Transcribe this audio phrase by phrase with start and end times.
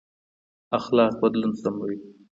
[0.77, 1.95] اخلاق بدلون سموي.